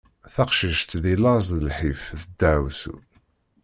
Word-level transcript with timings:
Taqcict 0.33 0.91
deg 1.03 1.15
laẓ 1.23 1.45
d 1.53 1.59
lḥif 1.69 2.01
d 2.19 2.21
ddaɛwessu. 2.27 2.95